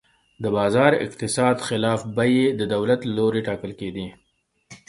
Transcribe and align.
د 0.43 0.45
بازار 0.57 0.91
اقتصاد 1.05 1.57
خلاف 1.67 1.99
بیې 2.17 2.45
د 2.59 2.61
دولت 2.73 2.99
له 3.07 3.13
لوري 3.17 3.41
ټاکل 3.47 3.71
کېدې. 3.79 4.07